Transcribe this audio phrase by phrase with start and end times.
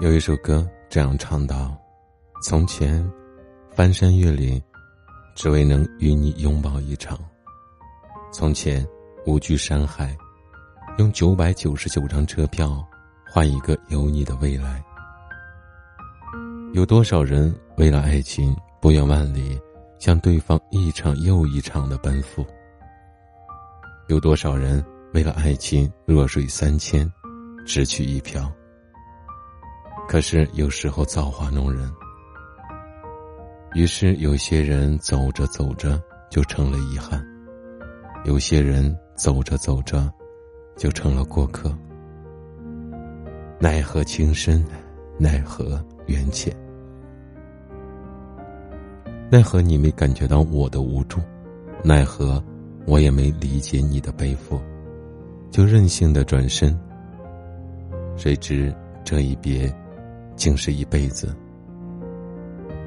[0.00, 1.76] 有一首歌这样唱道
[2.40, 3.04] ：“从前，
[3.72, 4.62] 翻山越岭，
[5.34, 7.18] 只为能与你拥抱一场。
[8.32, 8.86] 从前，
[9.26, 10.16] 无惧山海，
[10.98, 12.86] 用九百九十九张车票
[13.28, 14.80] 换一个有你的未来。
[16.74, 19.60] 有多少人为了爱情不远万里，
[19.98, 22.46] 向对方一场又一场的奔赴？
[24.06, 27.12] 有多少人为了爱情弱水三千，
[27.66, 28.48] 只取一瓢？”
[30.08, 31.86] 可是有时候造化弄人，
[33.74, 37.22] 于是有些人走着走着就成了遗憾，
[38.24, 40.10] 有些人走着走着
[40.78, 41.70] 就成了过客。
[43.60, 44.64] 奈何情深，
[45.18, 46.56] 奈何缘浅，
[49.30, 51.20] 奈何你没感觉到我的无助，
[51.84, 52.42] 奈何
[52.86, 54.58] 我也没理解你的背负，
[55.50, 56.74] 就任性的转身。
[58.16, 59.70] 谁知这一别。
[60.38, 61.36] 竟是一辈子。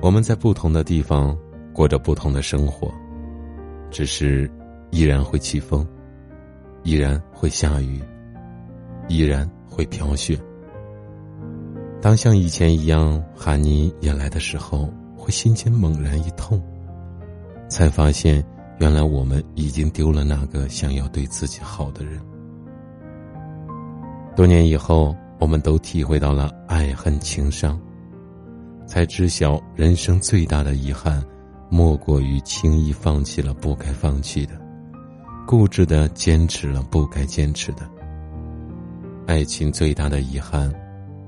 [0.01, 1.37] 我们在不同的地方
[1.71, 2.91] 过着不同的生活，
[3.91, 4.49] 只是
[4.89, 5.85] 依然会起风，
[6.81, 8.01] 依然会下雨，
[9.09, 10.39] 依然会飘雪。
[12.01, 16.59] 当像以前一样喊你也来的时候，会心间猛然一痛，
[17.67, 18.43] 才发现
[18.79, 22.19] 原来我们已经丢了那个想要对自己好的人。
[24.37, 25.13] 多年以后。
[25.41, 26.51] 我们都体会到了
[26.81, 27.79] 爱恨情伤，
[28.87, 31.23] 才知晓人生最大的遗憾，
[31.69, 34.59] 莫过于轻易放弃了不该放弃的，
[35.45, 37.87] 固执的坚持了不该坚持的。
[39.27, 40.73] 爱情最大的遗憾，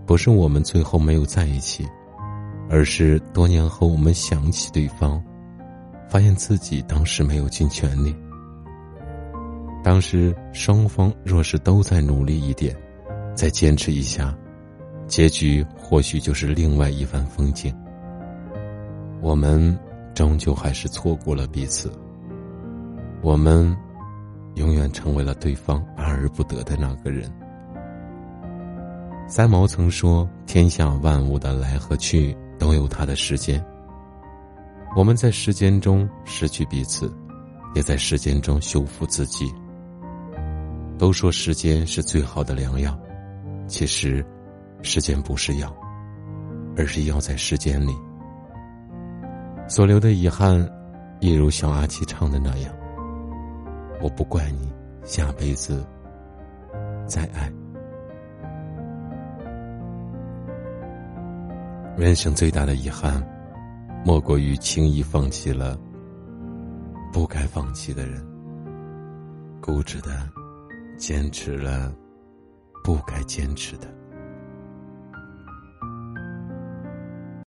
[0.07, 1.87] 不是我们最后没有在一起，
[2.67, 5.23] 而是多年后我们想起对方，
[6.09, 8.15] 发现自己当时没有尽全力。
[9.83, 12.75] 当时双方若是都在努力一点。
[13.35, 14.35] 再坚持一下，
[15.13, 17.71] 结局或许就是另外一番风景。
[19.21, 19.77] 我们
[20.15, 21.91] 终究还是错过了彼此，
[23.21, 23.77] 我们
[24.55, 27.31] 永远成为了对方爱而不得的那个人。
[29.27, 33.63] 三毛曾说：“天下万物的来和去都有它的时间。”
[34.97, 37.15] 我们在时间中失去彼此，
[37.75, 39.45] 也在时间中修复自己。
[40.97, 42.99] 都说时间是最好的良药。
[43.67, 44.25] 其实，
[44.83, 45.75] 时间不是药，
[46.77, 47.95] 而是药在时间里。
[49.67, 50.69] 所留的遗憾，
[51.19, 52.71] 一如小阿七唱的那样
[54.03, 54.71] ：“我不怪你，
[55.03, 55.83] 下辈子
[57.07, 57.51] 再爱。”
[61.97, 63.25] 人生最大的遗憾，
[64.05, 65.79] 莫过于轻易放弃了
[67.11, 68.21] 不该放弃的人，
[69.61, 70.29] 固执的
[70.97, 71.91] 坚持了。
[72.83, 73.87] 不该坚持的。